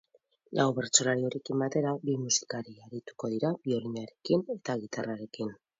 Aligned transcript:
Lau 0.59 0.63
bertsolari 0.77 1.25
horiekin 1.29 1.61
batera, 1.65 1.93
bi 2.07 2.17
musikari 2.23 2.75
arituko 2.87 3.33
dira 3.35 3.55
biolinarekin 3.69 4.47
eta 4.61 4.83
gitarrarekin. 4.87 5.59